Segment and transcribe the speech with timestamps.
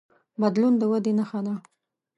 [0.41, 1.55] بدلون د ودې نښه ده.